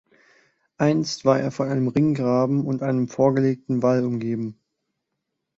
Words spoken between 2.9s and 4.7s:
vorgelegten Wall umgeben.